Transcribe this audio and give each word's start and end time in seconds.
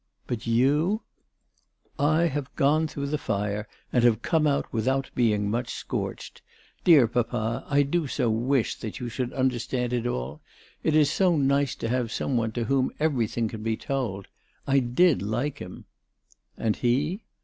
"But 0.25 0.47
you?"" 0.47 1.03
I 2.15 2.23
have 2.23 2.55
gone 2.55 2.87
through 2.87 3.05
the 3.05 3.19
fire, 3.19 3.67
and 3.93 4.03
have 4.03 4.23
come 4.23 4.47
out 4.47 4.65
without 4.73 5.11
being 5.13 5.47
much 5.47 5.75
scorched. 5.75 6.41
Dear 6.83 7.07
papa, 7.07 7.63
I 7.69 7.83
do 7.83 8.07
so 8.07 8.27
wish 8.27 8.73
that 8.77 8.99
you 8.99 9.09
should 9.09 9.31
understand 9.31 9.93
it 9.93 10.07
all. 10.07 10.41
It 10.83 10.95
is 10.95 11.11
so 11.11 11.37
nice 11.37 11.75
ALICE 11.75 11.75
DUGDALE. 11.75 11.89
405 11.89 11.89
to 11.89 11.97
have 11.97 12.11
some 12.17 12.35
one 12.35 12.51
to 12.53 12.63
whom 12.63 12.91
everything 12.99 13.47
can 13.47 13.61
be 13.61 13.77
told. 13.77 14.27
I 14.65 14.79
did 14.79 15.21
like 15.21 15.59
him." 15.59 15.85
"And 16.57 16.77
he?" 16.77 17.21